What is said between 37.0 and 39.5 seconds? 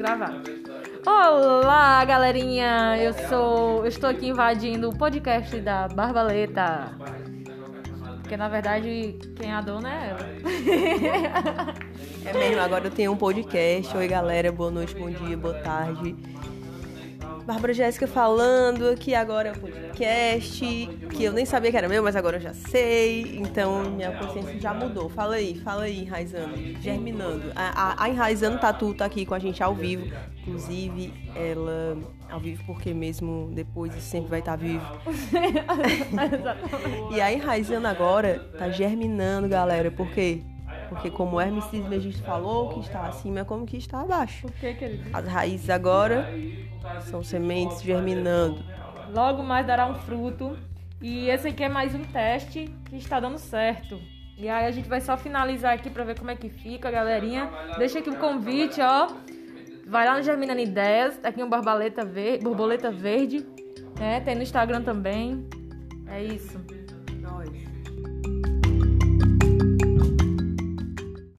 e a enraizando agora tá germinando,